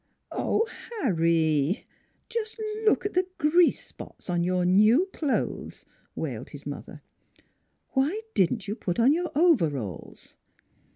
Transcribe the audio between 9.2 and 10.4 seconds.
overalls?